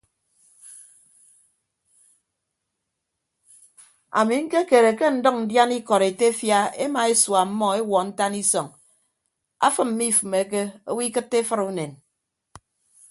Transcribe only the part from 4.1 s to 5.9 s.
Ami ñkekere ke ndʌñ ndiana